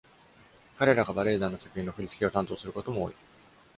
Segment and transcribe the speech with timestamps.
[0.79, 3.13] 彼らが、バレエ団の作品の振り付けを担当することも多い。